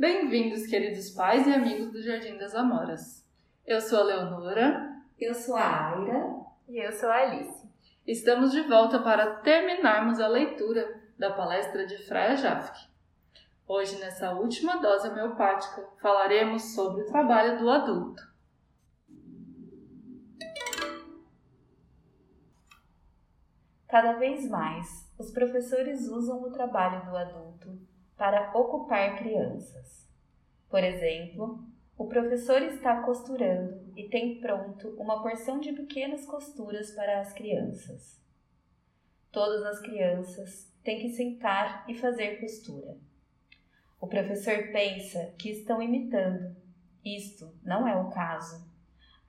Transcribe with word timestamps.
Bem-vindos, 0.00 0.66
queridos 0.66 1.10
pais 1.10 1.46
e 1.46 1.52
amigos 1.52 1.92
do 1.92 2.00
Jardim 2.00 2.38
das 2.38 2.54
Amoras. 2.54 3.22
Eu 3.66 3.82
sou 3.82 3.98
a 3.98 4.04
Leonora. 4.04 4.96
Eu 5.18 5.34
sou 5.34 5.54
a 5.54 5.90
Aira. 5.90 6.26
E 6.66 6.78
eu 6.82 6.90
sou 6.90 7.10
a 7.10 7.16
Alice. 7.16 7.68
Estamos 8.06 8.50
de 8.50 8.62
volta 8.62 8.98
para 9.02 9.40
terminarmos 9.40 10.18
a 10.18 10.26
leitura 10.26 11.02
da 11.18 11.30
palestra 11.30 11.86
de 11.86 11.98
Freya 11.98 12.34
Jafk. 12.34 12.88
Hoje, 13.68 14.00
nessa 14.00 14.32
última 14.32 14.78
dose 14.78 15.06
homeopática, 15.06 15.86
falaremos 16.00 16.74
sobre 16.74 17.02
o 17.02 17.06
trabalho 17.06 17.58
do 17.58 17.68
adulto. 17.68 18.22
Cada 23.86 24.14
vez 24.14 24.48
mais, 24.48 25.12
os 25.18 25.30
professores 25.30 26.08
usam 26.08 26.42
o 26.42 26.50
trabalho 26.50 27.04
do 27.04 27.14
adulto 27.14 27.90
para 28.20 28.54
ocupar 28.54 29.16
crianças. 29.16 30.06
Por 30.68 30.84
exemplo, 30.84 31.66
o 31.96 32.06
professor 32.06 32.60
está 32.60 33.00
costurando 33.00 33.90
e 33.96 34.10
tem 34.10 34.42
pronto 34.42 34.90
uma 34.98 35.22
porção 35.22 35.58
de 35.58 35.72
pequenas 35.72 36.26
costuras 36.26 36.90
para 36.90 37.20
as 37.20 37.32
crianças. 37.32 38.22
Todas 39.32 39.62
as 39.64 39.80
crianças 39.80 40.70
têm 40.84 41.00
que 41.00 41.14
sentar 41.14 41.86
e 41.88 41.94
fazer 41.94 42.38
costura. 42.40 42.98
O 43.98 44.06
professor 44.06 44.70
pensa 44.70 45.34
que 45.38 45.48
estão 45.48 45.80
imitando. 45.80 46.54
Isto 47.02 47.58
não 47.62 47.88
é 47.88 47.96
o 47.96 48.10
caso. 48.10 48.70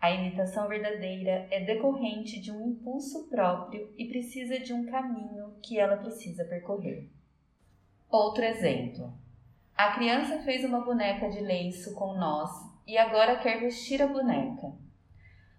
A 0.02 0.12
imitação 0.12 0.68
verdadeira 0.68 1.48
é 1.50 1.64
decorrente 1.64 2.42
de 2.42 2.52
um 2.52 2.72
impulso 2.72 3.30
próprio 3.30 3.94
e 3.98 4.10
precisa 4.10 4.60
de 4.60 4.74
um 4.74 4.86
caminho 4.86 5.56
que 5.64 5.80
ela 5.80 5.96
precisa 5.96 6.44
percorrer. 6.44 7.10
Outro 8.12 8.44
exemplo. 8.44 9.14
A 9.74 9.94
criança 9.94 10.40
fez 10.40 10.66
uma 10.66 10.82
boneca 10.82 11.30
de 11.30 11.40
lenço 11.40 11.96
com 11.96 12.14
nós 12.14 12.52
e 12.86 12.98
agora 12.98 13.38
quer 13.38 13.62
vestir 13.62 14.02
a 14.02 14.08
boneca. 14.08 14.74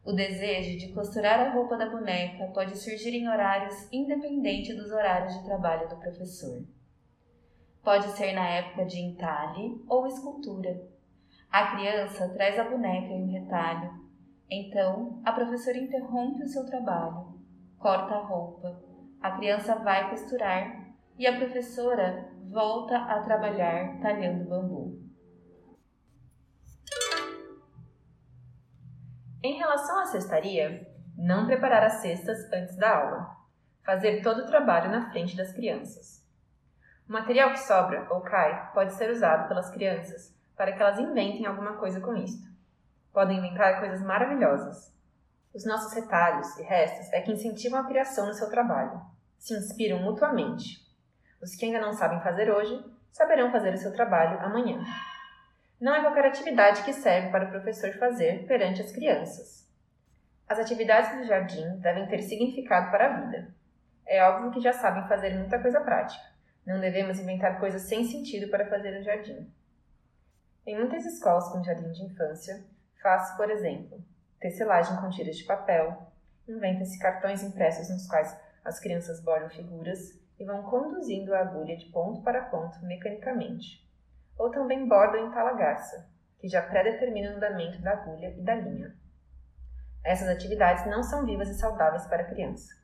O 0.05 0.13
desejo 0.13 0.79
de 0.79 0.93
costurar 0.93 1.41
a 1.41 1.55
roupa 1.55 1.79
da 1.79 1.89
boneca 1.89 2.49
pode 2.49 2.77
surgir 2.77 3.15
em 3.15 3.27
horários 3.27 3.91
independentes 3.91 4.77
dos 4.77 4.93
horários 4.93 5.33
de 5.33 5.45
trabalho 5.47 5.89
do 5.89 5.97
professor. 5.97 6.63
Pode 7.83 8.09
ser 8.09 8.35
na 8.35 8.47
época 8.47 8.85
de 8.85 9.01
entalhe 9.01 9.83
ou 9.89 10.07
escultura. 10.07 10.79
A 11.51 11.75
criança 11.75 12.29
traz 12.35 12.59
a 12.59 12.65
boneca 12.65 13.15
em 13.15 13.23
um 13.23 13.33
retalho. 13.33 13.99
Então, 14.51 15.23
a 15.25 15.33
professora 15.33 15.79
interrompe 15.79 16.43
o 16.43 16.49
seu 16.49 16.67
trabalho, 16.67 17.33
corta 17.79 18.15
a 18.15 18.27
roupa, 18.27 18.79
a 19.23 19.31
criança 19.39 19.75
vai 19.77 20.11
costurar 20.11 20.93
e 21.19 21.27
a 21.27 21.39
professora 21.39 22.32
volta 22.51 22.97
a 22.97 23.21
trabalhar 23.21 24.01
talhando 24.01 24.49
bambu. 24.49 25.01
Em 29.43 29.57
relação 29.59 29.99
à 29.99 30.07
cestaria, 30.07 30.87
não 31.17 31.47
preparar 31.47 31.83
as 31.85 31.95
cestas 31.95 32.51
antes 32.53 32.77
da 32.77 32.97
aula. 32.97 33.37
Fazer 33.85 34.23
todo 34.23 34.43
o 34.43 34.47
trabalho 34.47 34.91
na 34.91 35.11
frente 35.11 35.37
das 35.37 35.53
crianças. 35.53 36.25
O 37.09 37.13
material 37.13 37.51
que 37.51 37.59
sobra 37.59 38.07
ou 38.11 38.21
cai 38.21 38.73
pode 38.73 38.95
ser 38.95 39.11
usado 39.11 39.49
pelas 39.49 39.71
crianças 39.71 40.33
para 40.57 40.73
que 40.73 40.81
elas 40.81 40.99
inventem 40.99 41.47
alguma 41.47 41.77
coisa 41.77 42.01
com 42.01 42.15
isto. 42.15 42.47
Podem 43.13 43.39
inventar 43.39 43.81
coisas 43.81 44.01
maravilhosas. 44.01 44.93
Os 45.53 45.67
nossos 45.67 45.93
retalhos 45.93 46.57
e 46.59 46.63
restos 46.63 47.13
é 47.13 47.21
que 47.21 47.33
incentivam 47.33 47.81
a 47.81 47.87
criação 47.87 48.27
no 48.27 48.35
seu 48.35 48.49
trabalho. 48.49 49.01
Se 49.39 49.55
inspiram 49.55 50.01
mutuamente. 50.01 50.81
Os 51.43 51.57
que 51.57 51.67
ainda 51.67 51.81
não 51.81 51.93
sabem 51.93 52.21
fazer 52.21 52.53
hoje, 52.53 52.81
saberão 53.11 53.51
fazer 53.51 53.75
o 53.75 53.77
seu 53.77 53.93
trabalho 53.93 54.39
amanhã. 54.41 54.81
Não 55.81 55.93
é 55.93 56.01
qualquer 56.01 56.27
atividade 56.27 56.85
que 56.85 56.93
serve 56.93 57.31
para 57.31 57.47
o 57.47 57.51
professor 57.51 57.93
fazer 57.95 58.47
perante 58.47 58.81
as 58.81 58.93
crianças. 58.93 59.69
As 60.49 60.61
atividades 60.61 61.19
do 61.19 61.27
jardim 61.27 61.81
devem 61.81 62.07
ter 62.07 62.23
significado 62.23 62.93
para 62.93 63.07
a 63.07 63.21
vida. 63.21 63.53
É 64.07 64.23
óbvio 64.23 64.53
que 64.53 64.61
já 64.61 64.73
sabem 64.73 65.09
fazer 65.09 65.35
muita 65.35 65.59
coisa 65.61 65.81
prática. 65.81 66.23
Não 66.65 66.79
devemos 66.81 67.19
inventar 67.19 67.59
coisas 67.59 67.83
sem 67.83 68.05
sentido 68.05 68.49
para 68.49 68.69
fazer 68.69 69.01
o 69.01 69.03
jardim. 69.03 69.53
Em 70.65 70.79
muitas 70.79 71.05
escolas 71.05 71.49
com 71.49 71.65
jardim 71.65 71.91
de 71.91 72.05
infância, 72.05 72.63
faz, 73.03 73.37
por 73.37 73.51
exemplo, 73.51 74.01
tecelagem 74.39 74.97
com 74.99 75.11
tiras 75.11 75.37
de 75.37 75.45
papel, 75.45 76.07
inventa-se 76.47 77.01
cartões 77.01 77.43
impressos 77.43 77.91
nos 77.91 78.07
quais 78.07 78.39
as 78.65 78.79
crianças 78.79 79.21
bordam 79.21 79.51
figuras 79.51 80.22
e 80.43 80.45
vão 80.45 80.65
conduzindo 80.65 81.33
a 81.33 81.41
agulha 81.41 81.77
de 81.77 81.87
ponto 81.87 82.21
para 82.23 82.47
ponto 82.47 82.85
mecanicamente. 82.85 83.89
Ou 84.37 84.51
também 84.51 84.89
bordam 84.89 85.29
em 85.29 85.31
talagarça, 85.31 86.11
que 86.41 86.49
já 86.49 86.61
predetermina 86.61 87.31
o 87.31 87.37
andamento 87.37 87.81
da 87.81 87.93
agulha 87.93 88.35
e 88.37 88.43
da 88.43 88.57
linha. 88.57 88.93
Essas 90.05 90.29
atividades 90.29 90.85
não 90.87 91.01
são 91.01 91.25
vivas 91.25 91.49
e 91.49 91.55
saudáveis 91.55 92.05
para 92.07 92.25
a 92.25 92.27
criança. 92.27 92.75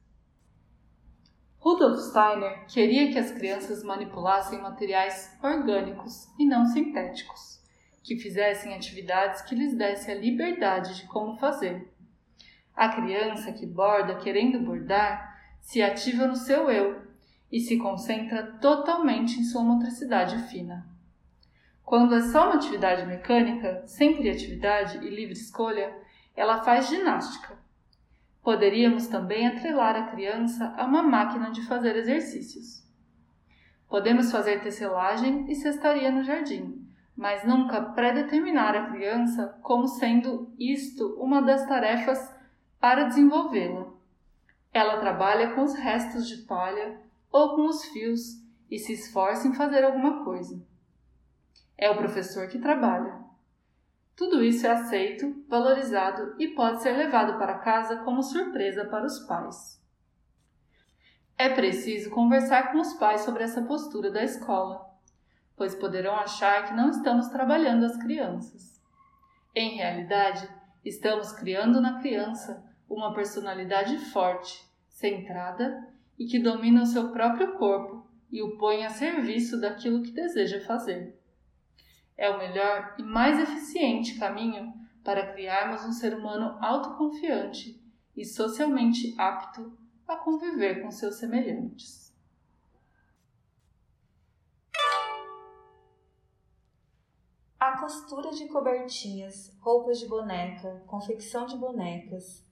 Rudolf 1.58 1.98
Steiner 1.98 2.64
queria 2.68 3.10
que 3.10 3.18
as 3.18 3.32
crianças 3.32 3.82
manipulassem 3.82 4.62
materiais 4.62 5.36
orgânicos 5.42 6.28
e 6.38 6.46
não 6.46 6.64
sintéticos, 6.64 7.60
que 8.04 8.16
fizessem 8.16 8.72
atividades 8.72 9.42
que 9.42 9.56
lhes 9.56 9.76
dessem 9.76 10.14
a 10.14 10.18
liberdade 10.18 10.96
de 10.96 11.08
como 11.08 11.36
fazer. 11.36 11.92
A 12.76 12.88
criança 12.90 13.52
que 13.52 13.66
borda 13.66 14.14
querendo 14.14 14.60
bordar 14.60 15.36
se 15.60 15.82
ativa 15.82 16.24
no 16.24 16.36
seu 16.36 16.70
eu 16.70 17.07
e 17.50 17.60
se 17.60 17.78
concentra 17.78 18.42
totalmente 18.60 19.40
em 19.40 19.44
sua 19.44 19.62
motricidade 19.62 20.38
fina. 20.48 20.86
Quando 21.84 22.14
é 22.14 22.20
só 22.20 22.44
uma 22.44 22.56
atividade 22.56 23.06
mecânica, 23.06 23.82
sem 23.86 24.16
criatividade 24.16 24.98
e 24.98 25.08
livre 25.08 25.32
escolha, 25.32 25.96
ela 26.36 26.62
faz 26.62 26.88
ginástica. 26.88 27.56
Poderíamos 28.42 29.06
também 29.06 29.46
atrelar 29.46 29.96
a 29.96 30.10
criança 30.10 30.74
a 30.76 30.84
uma 30.84 31.02
máquina 31.02 31.50
de 31.50 31.66
fazer 31.66 31.96
exercícios. 31.96 32.86
Podemos 33.88 34.30
fazer 34.30 34.60
tecelagem 34.60 35.50
e 35.50 35.54
cestaria 35.54 36.10
no 36.10 36.22
jardim, 36.22 36.86
mas 37.16 37.44
nunca 37.44 37.80
predeterminar 37.80 38.74
a 38.76 38.90
criança 38.90 39.58
como 39.62 39.88
sendo 39.88 40.52
isto 40.58 41.14
uma 41.18 41.40
das 41.40 41.66
tarefas 41.66 42.18
para 42.78 43.04
desenvolvê-la. 43.04 43.86
Ela 44.72 44.98
trabalha 44.98 45.54
com 45.54 45.62
os 45.62 45.74
restos 45.74 46.28
de 46.28 46.36
palha 46.46 47.07
ou 47.30 47.56
com 47.56 47.66
os 47.66 47.84
fios 47.86 48.42
e 48.70 48.78
se 48.78 48.92
esforça 48.92 49.48
em 49.48 49.54
fazer 49.54 49.84
alguma 49.84 50.24
coisa. 50.24 50.60
É 51.76 51.90
o 51.90 51.96
professor 51.96 52.48
que 52.48 52.58
trabalha. 52.58 53.18
Tudo 54.16 54.42
isso 54.42 54.66
é 54.66 54.70
aceito, 54.70 55.44
valorizado 55.48 56.34
e 56.38 56.48
pode 56.48 56.82
ser 56.82 56.92
levado 56.92 57.38
para 57.38 57.58
casa 57.58 57.98
como 57.98 58.22
surpresa 58.22 58.84
para 58.84 59.06
os 59.06 59.20
pais. 59.20 59.80
É 61.36 61.48
preciso 61.48 62.10
conversar 62.10 62.72
com 62.72 62.80
os 62.80 62.94
pais 62.94 63.20
sobre 63.20 63.44
essa 63.44 63.62
postura 63.62 64.10
da 64.10 64.24
escola, 64.24 64.84
pois 65.56 65.72
poderão 65.72 66.16
achar 66.16 66.66
que 66.66 66.74
não 66.74 66.90
estamos 66.90 67.28
trabalhando 67.28 67.84
as 67.84 67.96
crianças. 67.96 68.82
Em 69.54 69.76
realidade, 69.76 70.48
estamos 70.84 71.32
criando 71.32 71.80
na 71.80 72.00
criança 72.00 72.64
uma 72.90 73.14
personalidade 73.14 73.98
forte, 74.10 74.68
centrada 74.88 75.87
e 76.18 76.26
que 76.26 76.38
domina 76.38 76.82
o 76.82 76.86
seu 76.86 77.10
próprio 77.12 77.52
corpo 77.54 78.06
e 78.30 78.42
o 78.42 78.58
põe 78.58 78.84
a 78.84 78.90
serviço 78.90 79.60
daquilo 79.60 80.02
que 80.02 80.10
deseja 80.10 80.60
fazer. 80.60 81.18
É 82.16 82.28
o 82.28 82.38
melhor 82.38 82.94
e 82.98 83.02
mais 83.02 83.38
eficiente 83.38 84.18
caminho 84.18 84.74
para 85.04 85.32
criarmos 85.32 85.84
um 85.84 85.92
ser 85.92 86.14
humano 86.14 86.58
autoconfiante 86.60 87.80
e 88.16 88.24
socialmente 88.24 89.14
apto 89.16 89.72
a 90.06 90.16
conviver 90.16 90.82
com 90.82 90.90
seus 90.90 91.16
semelhantes. 91.16 92.08
A 97.60 97.78
costura 97.78 98.30
de 98.30 98.46
cobertinhas, 98.48 99.52
roupas 99.60 99.98
de 99.98 100.06
boneca, 100.06 100.82
confecção 100.86 101.44
de 101.46 101.56
bonecas, 101.56 102.47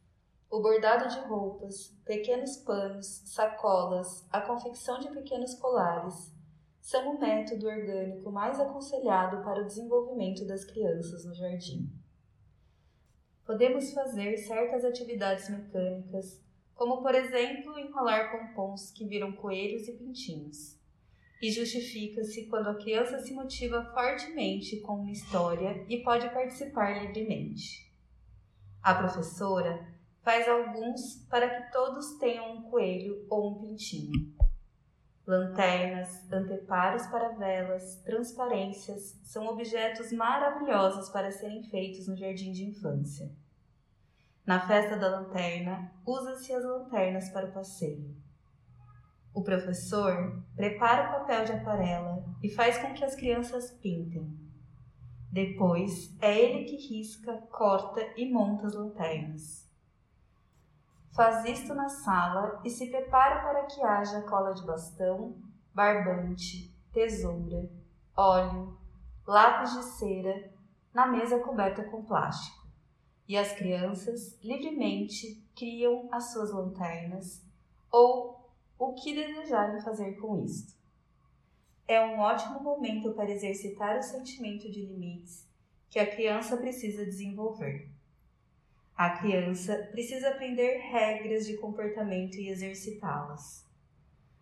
o 0.51 0.61
bordado 0.61 1.09
de 1.09 1.19
roupas, 1.27 1.89
pequenos 2.05 2.57
panos, 2.59 3.23
sacolas, 3.27 4.27
a 4.31 4.41
confecção 4.41 4.99
de 5.01 5.11
pequenos 5.11 5.55
colares 5.55 6.33
são 6.81 7.17
o 7.17 7.21
método 7.21 7.67
orgânico 7.67 8.31
mais 8.31 8.61
aconselhado 8.61 9.43
para 9.43 9.61
o 9.61 9.67
desenvolvimento 9.67 10.47
das 10.47 10.65
crianças 10.65 11.25
no 11.25 11.35
jardim. 11.35 11.91
Podemos 13.45 13.93
fazer 13.93 14.37
certas 14.37 14.85
atividades 14.85 15.49
mecânicas, 15.49 16.41
como 16.75 17.03
por 17.03 17.15
exemplo 17.15 17.77
enrolar 17.79 18.31
pompons 18.31 18.93
que 18.93 19.05
viram 19.05 19.33
coelhos 19.33 19.89
e 19.89 19.93
pintinhos. 19.95 20.79
E 21.43 21.51
justifica-se 21.51 22.47
quando 22.47 22.69
a 22.69 22.77
criança 22.77 23.19
se 23.19 23.35
motiva 23.35 23.85
fortemente 23.93 24.81
com 24.81 24.95
uma 24.95 25.11
história 25.11 25.85
e 25.89 26.03
pode 26.03 26.29
participar 26.31 27.03
livremente. 27.03 27.93
A 28.83 28.95
professora 28.95 29.96
faz 30.27 30.49
alguns 30.49 31.25
para 31.31 31.49
que 31.49 31.71
todos 31.71 32.19
tenham 32.19 32.57
um 32.57 32.63
coelho 32.63 33.25
ou 33.31 33.49
um 33.49 33.61
pintinho. 33.61 34.35
Lanternas, 35.25 36.29
anteparos 36.33 37.07
para 37.07 37.29
velas, 37.29 38.03
transparências 38.03 39.17
são 39.23 39.47
objetos 39.47 40.11
maravilhosos 40.11 41.09
para 41.11 41.31
serem 41.31 41.63
feitos 41.71 42.09
no 42.09 42.17
jardim 42.17 42.51
de 42.51 42.65
infância. 42.65 43.31
Na 44.45 44.67
festa 44.67 44.97
da 44.97 45.09
lanterna, 45.21 45.93
usa-se 46.05 46.53
as 46.53 46.65
lanternas 46.65 47.29
para 47.29 47.47
o 47.47 47.53
passeio. 47.53 48.13
O 49.33 49.45
professor 49.45 50.43
prepara 50.57 51.09
o 51.09 51.21
papel 51.21 51.45
de 51.45 51.53
aquarela 51.53 52.25
e 52.43 52.51
faz 52.51 52.79
com 52.79 52.93
que 52.95 53.05
as 53.05 53.15
crianças 53.15 53.71
pintem. 53.71 54.29
Depois, 55.31 56.17
é 56.21 56.37
ele 56.37 56.65
que 56.65 56.77
risca, 56.77 57.37
corta 57.49 58.01
e 58.17 58.29
monta 58.29 58.67
as 58.67 58.75
lanternas. 58.75 59.66
Faz 61.17 61.47
isto 61.47 61.75
na 61.75 61.89
sala 61.89 62.61
e 62.63 62.69
se 62.69 62.91
prepara 62.91 63.41
para 63.41 63.65
que 63.65 63.83
haja 63.83 64.21
cola 64.21 64.53
de 64.53 64.67
bastão, 64.67 65.35
barbante, 65.73 66.71
tesoura, 66.93 67.71
óleo, 68.15 68.79
lápis 69.27 69.73
de 69.73 69.83
cera 69.83 70.53
na 70.93 71.07
mesa 71.07 71.39
coberta 71.39 71.83
com 71.85 72.05
plástico. 72.05 72.67
E 73.27 73.35
as 73.35 73.51
crianças 73.53 74.39
livremente 74.45 75.43
criam 75.57 76.07
as 76.13 76.33
suas 76.35 76.53
lanternas 76.53 77.43
ou 77.91 78.51
o 78.79 78.93
que 78.93 79.15
desejarem 79.15 79.81
fazer 79.81 80.17
com 80.21 80.45
isto. 80.45 80.75
É 81.89 81.99
um 82.05 82.19
ótimo 82.19 82.61
momento 82.63 83.15
para 83.15 83.31
exercitar 83.31 83.97
o 83.97 84.03
sentimento 84.03 84.71
de 84.71 84.85
limites 84.85 85.49
que 85.89 85.99
a 85.99 86.15
criança 86.15 86.59
precisa 86.59 87.07
desenvolver. 87.07 87.96
A 88.97 89.11
criança 89.11 89.77
precisa 89.93 90.31
aprender 90.31 90.79
regras 90.79 91.47
de 91.47 91.59
comportamento 91.59 92.37
e 92.37 92.49
exercitá-las. 92.49 93.67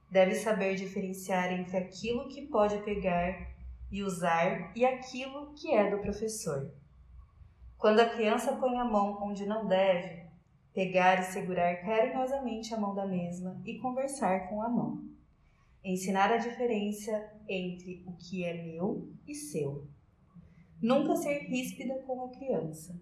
Deve 0.08 0.36
saber 0.36 0.76
diferenciar 0.76 1.52
entre 1.52 1.76
aquilo 1.76 2.28
que 2.28 2.46
pode 2.46 2.78
pegar 2.84 3.52
e 3.90 4.04
usar 4.04 4.70
e 4.76 4.84
aquilo 4.84 5.52
que 5.54 5.74
é 5.74 5.90
do 5.90 5.98
professor. 5.98 6.72
Quando 7.76 7.98
a 7.98 8.08
criança 8.08 8.54
põe 8.54 8.78
a 8.78 8.84
mão 8.84 9.18
onde 9.22 9.44
não 9.44 9.66
deve, 9.66 10.24
pegar 10.72 11.18
e 11.18 11.24
segurar 11.24 11.74
carinhosamente 11.84 12.72
a 12.72 12.78
mão 12.78 12.94
da 12.94 13.06
mesma 13.06 13.60
e 13.64 13.80
conversar 13.80 14.48
com 14.48 14.62
a 14.62 14.68
mão. 14.68 15.02
Ensinar 15.82 16.32
a 16.32 16.36
diferença 16.36 17.10
entre 17.48 18.04
o 18.06 18.12
que 18.12 18.44
é 18.44 18.62
meu 18.62 19.12
e 19.26 19.34
seu. 19.34 19.84
Nunca 20.80 21.16
ser 21.16 21.38
ríspida 21.40 21.94
com 22.02 22.24
a 22.24 22.28
criança. 22.28 22.94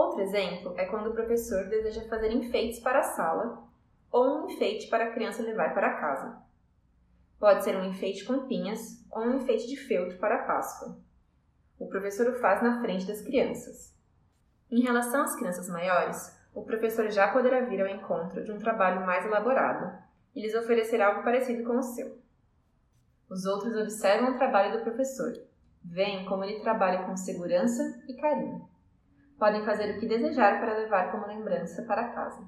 Outro 0.00 0.22
exemplo 0.22 0.72
é 0.78 0.86
quando 0.86 1.10
o 1.10 1.12
professor 1.12 1.66
deseja 1.66 2.08
fazer 2.08 2.32
enfeites 2.32 2.80
para 2.80 3.00
a 3.00 3.02
sala 3.02 3.62
ou 4.10 4.24
um 4.24 4.50
enfeite 4.50 4.88
para 4.88 5.04
a 5.04 5.10
criança 5.10 5.42
levar 5.42 5.74
para 5.74 6.00
casa. 6.00 6.38
Pode 7.38 7.62
ser 7.62 7.76
um 7.76 7.84
enfeite 7.84 8.24
com 8.24 8.46
pinhas 8.46 9.04
ou 9.10 9.20
um 9.20 9.36
enfeite 9.36 9.68
de 9.68 9.76
feltro 9.76 10.16
para 10.16 10.36
a 10.36 10.44
Páscoa. 10.44 10.96
O 11.78 11.86
professor 11.86 12.28
o 12.28 12.38
faz 12.40 12.62
na 12.62 12.80
frente 12.80 13.06
das 13.06 13.20
crianças. 13.20 13.94
Em 14.70 14.80
relação 14.80 15.22
às 15.22 15.36
crianças 15.36 15.68
maiores, 15.68 16.34
o 16.54 16.64
professor 16.64 17.10
já 17.10 17.30
poderá 17.30 17.60
vir 17.60 17.82
ao 17.82 17.94
encontro 17.94 18.42
de 18.42 18.50
um 18.50 18.58
trabalho 18.58 19.04
mais 19.04 19.26
elaborado 19.26 19.98
e 20.34 20.40
lhes 20.40 20.54
oferecer 20.54 21.02
algo 21.02 21.22
parecido 21.22 21.62
com 21.62 21.76
o 21.76 21.82
seu. 21.82 22.16
Os 23.28 23.44
outros 23.44 23.76
observam 23.76 24.30
o 24.30 24.38
trabalho 24.38 24.78
do 24.78 24.82
professor, 24.82 25.34
veem 25.84 26.24
como 26.24 26.42
ele 26.42 26.60
trabalha 26.60 27.04
com 27.04 27.14
segurança 27.18 28.02
e 28.08 28.14
carinho. 28.14 28.66
Podem 29.40 29.64
fazer 29.64 29.96
o 29.96 29.98
que 29.98 30.06
desejar 30.06 30.60
para 30.60 30.76
levar 30.76 31.10
como 31.10 31.26
lembrança 31.26 31.82
para 31.84 32.10
casa. 32.10 32.44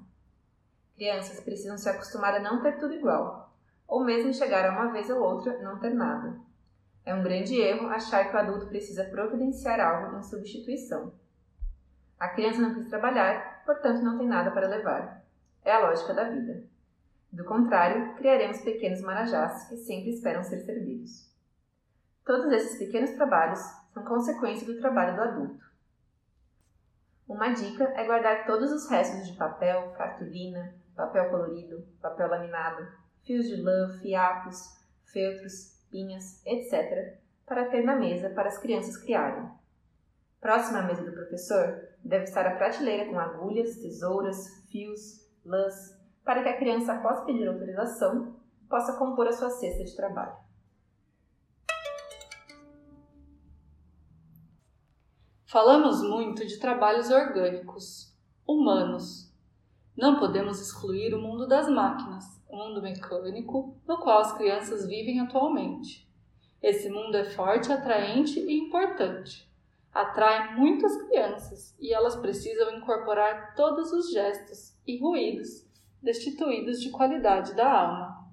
Crianças 0.94 1.40
precisam 1.40 1.78
se 1.78 1.88
acostumar 1.88 2.34
a 2.34 2.38
não 2.38 2.60
ter 2.60 2.78
tudo 2.78 2.92
igual, 2.92 3.50
ou 3.88 4.04
mesmo 4.04 4.34
chegar 4.34 4.68
a 4.68 4.72
uma 4.72 4.92
vez 4.92 5.08
ou 5.08 5.18
outra 5.22 5.56
não 5.62 5.78
ter 5.78 5.94
nada. 5.94 6.38
É 7.06 7.14
um 7.14 7.22
grande 7.22 7.58
erro 7.58 7.88
achar 7.88 8.28
que 8.28 8.36
o 8.36 8.38
adulto 8.38 8.66
precisa 8.66 9.04
providenciar 9.04 9.80
algo 9.80 10.18
em 10.18 10.22
substituição. 10.22 11.14
A 12.20 12.28
criança 12.28 12.60
não 12.60 12.74
quis 12.74 12.90
trabalhar, 12.90 13.64
portanto 13.64 14.02
não 14.02 14.18
tem 14.18 14.28
nada 14.28 14.50
para 14.50 14.68
levar. 14.68 15.24
É 15.64 15.72
a 15.72 15.80
lógica 15.80 16.12
da 16.12 16.24
vida. 16.24 16.62
Do 17.32 17.46
contrário, 17.46 18.14
criaremos 18.16 18.60
pequenos 18.60 19.00
marajás 19.00 19.66
que 19.66 19.78
sempre 19.78 20.10
esperam 20.10 20.44
ser 20.44 20.60
servidos. 20.60 21.32
Todos 22.22 22.52
esses 22.52 22.78
pequenos 22.78 23.12
trabalhos 23.12 23.60
são 23.94 24.04
consequência 24.04 24.66
do 24.66 24.78
trabalho 24.78 25.16
do 25.16 25.22
adulto. 25.22 25.71
Uma 27.32 27.48
dica 27.48 27.84
é 27.96 28.04
guardar 28.04 28.44
todos 28.44 28.70
os 28.70 28.90
restos 28.90 29.26
de 29.26 29.32
papel, 29.38 29.90
cartolina, 29.96 30.74
papel 30.94 31.30
colorido, 31.30 31.82
papel 31.98 32.28
laminado, 32.28 32.86
fios 33.24 33.46
de 33.46 33.56
lã, 33.56 33.88
fiapos, 34.02 34.58
feltros, 35.10 35.82
pinhas, 35.90 36.44
etc., 36.44 37.16
para 37.46 37.70
ter 37.70 37.84
na 37.84 37.96
mesa 37.96 38.28
para 38.28 38.48
as 38.48 38.58
crianças 38.58 38.98
criarem. 38.98 39.48
Próxima 40.42 40.80
à 40.80 40.82
mesa 40.82 41.02
do 41.02 41.10
professor, 41.10 41.88
deve 42.04 42.24
estar 42.24 42.46
a 42.46 42.56
prateleira 42.56 43.10
com 43.10 43.18
agulhas, 43.18 43.76
tesouras, 43.76 44.66
fios, 44.70 45.26
lãs, 45.42 45.98
para 46.22 46.42
que 46.42 46.50
a 46.50 46.58
criança, 46.58 46.92
após 46.92 47.24
pedir 47.24 47.48
autorização, 47.48 48.36
possa 48.68 48.98
compor 48.98 49.26
a 49.26 49.32
sua 49.32 49.48
cesta 49.48 49.82
de 49.82 49.96
trabalho. 49.96 50.36
Falamos 55.52 56.02
muito 56.02 56.46
de 56.46 56.56
trabalhos 56.56 57.10
orgânicos, 57.10 58.12
humanos. 58.48 59.30
Não 59.94 60.18
podemos 60.18 60.58
excluir 60.60 61.14
o 61.14 61.20
mundo 61.20 61.46
das 61.46 61.68
máquinas, 61.68 62.24
o 62.48 62.56
mundo 62.56 62.80
mecânico, 62.80 63.76
no 63.86 63.98
qual 63.98 64.20
as 64.20 64.32
crianças 64.32 64.86
vivem 64.86 65.20
atualmente. 65.20 66.10
Esse 66.62 66.88
mundo 66.88 67.16
é 67.16 67.24
forte, 67.24 67.70
atraente 67.70 68.40
e 68.40 68.58
importante 68.58 69.52
atrai 69.92 70.54
muitas 70.56 70.96
crianças 71.02 71.76
e 71.78 71.92
elas 71.92 72.16
precisam 72.16 72.74
incorporar 72.76 73.54
todos 73.54 73.92
os 73.92 74.10
gestos 74.10 74.74
e 74.86 74.98
ruídos 74.98 75.66
destituídos 76.02 76.80
de 76.80 76.90
qualidade 76.90 77.54
da 77.54 77.70
alma. 77.70 78.26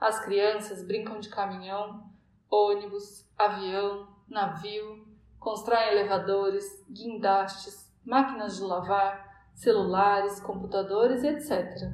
As 0.00 0.18
crianças 0.24 0.82
brincam 0.82 1.20
de 1.20 1.28
caminhão, 1.28 2.10
ônibus, 2.50 3.28
avião, 3.36 4.08
navio, 4.26 5.06
constroem 5.48 5.92
elevadores, 5.92 6.66
guindastes, 6.90 7.90
máquinas 8.04 8.58
de 8.58 8.62
lavar, 8.62 9.48
celulares, 9.54 10.38
computadores, 10.40 11.24
etc. 11.24 11.90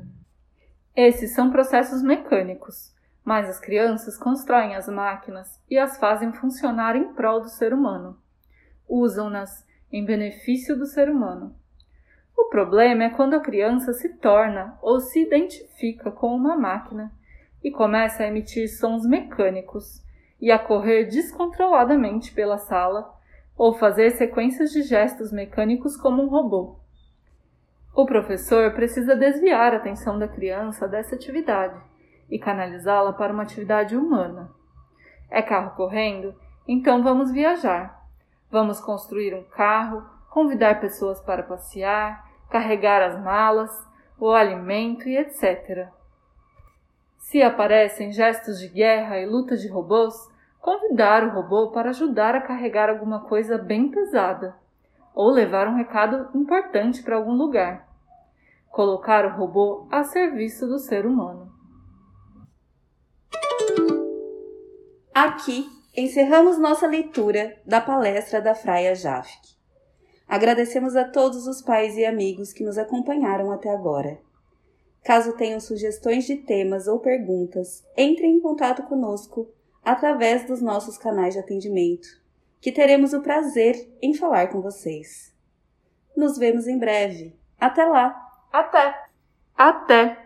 Esses 0.97 1.37
são 1.37 1.53
processos 1.53 2.03
mecânicos, 2.03 2.93
mas 3.25 3.49
as 3.49 3.61
crianças 3.61 4.19
constroem 4.19 4.75
as 4.75 4.89
máquinas 4.89 5.63
e 5.71 5.79
as 5.79 5.99
fazem 5.99 6.33
funcionar 6.33 6.97
em 6.97 7.15
prol 7.15 7.43
do 7.43 7.49
ser 7.49 7.73
humano 7.73 8.19
usam-nas 8.89 9.65
em 9.91 10.05
benefício 10.05 10.77
do 10.77 10.85
ser 10.85 11.09
humano. 11.09 11.57
O 12.37 12.47
problema 12.47 13.05
é 13.05 13.11
quando 13.11 13.35
a 13.35 13.41
criança 13.41 13.93
se 13.93 14.15
torna 14.19 14.77
ou 14.83 14.99
se 14.99 15.23
identifica 15.23 16.11
com 16.11 16.35
uma 16.35 16.57
máquina 16.57 17.13
e 17.63 17.71
começa 17.71 18.25
a 18.25 18.27
emitir 18.27 18.69
sons 18.69 19.07
mecânicos 19.07 20.03
e 20.41 20.51
a 20.51 20.59
correr 20.59 21.05
descontroladamente 21.05 22.33
pela 22.33 22.59
sala 22.59 23.15
ou 23.57 23.75
fazer 23.75 24.11
sequências 24.11 24.71
de 24.71 24.83
gestos 24.83 25.33
mecânicos 25.33 25.97
como 25.97 26.23
um 26.23 26.29
robô. 26.29 26.77
O 27.95 28.05
professor 28.05 28.73
precisa 28.73 29.15
desviar 29.15 29.73
a 29.73 29.77
atenção 29.77 30.19
da 30.19 30.27
criança 30.27 30.89
dessa 30.89 31.15
atividade 31.15 31.81
e 32.29 32.39
canalizá-la 32.39 33.13
para 33.13 33.33
uma 33.33 33.45
atividade 33.45 33.97
humana. 33.97 34.51
É 35.31 35.41
carro 35.41 35.77
correndo? 35.77 36.35
Então 36.67 37.03
vamos 37.03 37.31
viajar. 37.31 38.03
Vamos 38.51 38.81
construir 38.81 39.35
um 39.35 39.45
carro, 39.45 40.05
convidar 40.31 40.81
pessoas 40.81 41.21
para 41.21 41.43
passear, 41.43 42.29
carregar 42.51 43.03
as 43.03 43.21
malas, 43.23 43.71
o 44.19 44.31
alimento 44.31 45.09
e 45.09 45.17
etc. 45.17 45.89
Se 47.19 47.43
aparecem 47.43 48.13
gestos 48.13 48.59
de 48.59 48.69
guerra 48.69 49.19
e 49.19 49.27
luta 49.27 49.57
de 49.57 49.69
robôs, 49.69 50.15
convidar 50.65 51.23
o 51.25 51.31
robô 51.31 51.71
para 51.73 51.91
ajudar 51.91 52.35
a 52.35 52.41
carregar 52.41 52.89
alguma 52.89 53.21
coisa 53.21 53.59
bem 53.59 53.91
pesada 53.91 54.57
ou 55.15 55.29
levar 55.31 55.69
um 55.69 55.75
recado 55.75 56.31
importante 56.35 57.03
para 57.03 57.17
algum 57.17 57.35
lugar. 57.35 57.87
Colocar 58.71 59.27
o 59.27 59.37
robô 59.37 59.87
a 59.91 60.05
serviço 60.05 60.67
do 60.67 60.79
ser 60.79 61.05
humano. 61.05 61.53
Aqui 65.15 65.69
encerramos 65.95 66.57
nossa 66.57 66.87
leitura 66.87 67.55
da 67.67 67.83
palestra 67.83 68.41
da 68.41 68.55
Fraia 68.55 68.95
Jafk. 68.95 69.55
Agradecemos 70.27 70.97
a 70.97 71.05
todos 71.05 71.47
os 71.47 71.61
pais 71.61 71.95
e 71.99 72.07
amigos 72.07 72.55
que 72.55 72.65
nos 72.65 72.79
acompanharam 72.79 73.53
até 73.53 73.69
agora. 73.69 74.19
Caso 75.05 75.37
tenham 75.37 75.61
sugestões 75.61 76.25
de 76.25 76.37
temas 76.37 76.89
ou 76.89 77.01
perguntas, 77.01 77.85
entrem 77.99 78.37
em 78.37 78.41
contato 78.41 78.83
conosco 78.85 79.53
através 79.85 80.47
dos 80.47 80.61
nossos 80.61 80.97
canais 80.97 81.35
de 81.35 81.41
atendimento, 81.41 82.09
que 82.61 82.73
teremos 82.73 83.13
o 83.13 83.21
prazer 83.21 83.89
em 84.01 84.15
falar 84.15 84.49
com 84.49 84.61
vocês. 84.61 85.35
Nos 86.17 86.39
vemos 86.39 86.67
em 86.67 86.79
breve. 86.79 87.37
Até 87.61 87.85
lá! 87.85 88.17
Até! 88.53 88.95
Até! 89.57 90.24